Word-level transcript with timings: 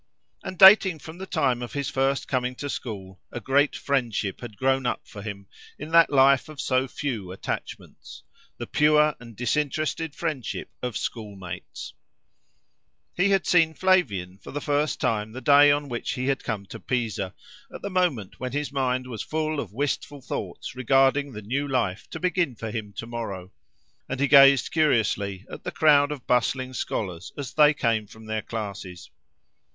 And, 0.43 0.57
dating 0.57 0.97
from 0.97 1.19
the 1.19 1.27
time 1.27 1.61
of 1.61 1.73
his 1.73 1.87
first 1.91 2.27
coming 2.27 2.55
to 2.55 2.71
school, 2.71 3.21
a 3.31 3.39
great 3.39 3.75
friendship 3.75 4.41
had 4.41 4.57
grown 4.57 4.87
up 4.87 5.07
for 5.07 5.21
him, 5.21 5.45
in 5.77 5.91
that 5.91 6.09
life 6.09 6.49
of 6.49 6.59
so 6.59 6.87
few 6.87 7.31
attachments—the 7.31 8.65
pure 8.65 9.13
and 9.19 9.35
disinterested 9.35 10.15
friendship 10.15 10.71
of 10.81 10.97
schoolmates. 10.97 11.93
He 13.13 13.29
had 13.29 13.45
seen 13.45 13.75
Flavian 13.75 14.39
for 14.39 14.49
the 14.49 14.59
first 14.59 14.99
time 14.99 15.33
the 15.33 15.39
day 15.39 15.69
on 15.69 15.87
which 15.87 16.13
he 16.13 16.25
had 16.25 16.43
come 16.43 16.65
to 16.65 16.79
Pisa, 16.79 17.35
at 17.71 17.83
the 17.83 17.91
moment 17.91 18.39
when 18.39 18.53
his 18.53 18.71
mind 18.71 19.05
was 19.05 19.21
full 19.21 19.59
of 19.59 19.71
wistful 19.71 20.19
thoughts 20.23 20.75
regarding 20.75 21.31
the 21.31 21.43
new 21.43 21.67
life 21.67 22.09
to 22.09 22.19
begin 22.19 22.55
for 22.55 22.71
him 22.71 22.91
to 22.93 23.05
morrow, 23.05 23.51
and 24.09 24.19
he 24.19 24.27
gazed 24.27 24.71
curiously 24.71 25.45
at 25.47 25.63
the 25.63 25.69
crowd 25.71 26.11
of 26.11 26.25
bustling 26.25 26.73
scholars 26.73 27.31
as 27.37 27.53
they 27.53 27.71
came 27.71 28.07
from 28.07 28.25
their 28.25 28.41
classes. 28.41 29.11